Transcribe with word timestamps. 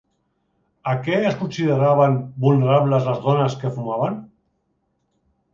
A 0.93 0.93
què 1.07 1.19
es 1.31 1.35
consideraven 1.41 2.17
vulnerables 2.45 3.07
les 3.11 3.23
dones 3.29 3.59
que 3.65 3.73
fumaven? 3.77 4.21